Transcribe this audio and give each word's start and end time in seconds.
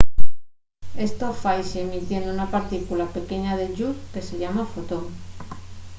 esto 1.05 1.31
faise 1.31 1.79
emitiendo 1.83 2.31
una 2.33 2.47
partícula 2.49 3.05
pequeña 3.05 3.55
de 3.55 3.67
lluz 3.75 3.97
que 4.13 4.23
se 4.23 4.39
llama 4.39 4.65
fotón 4.65 5.05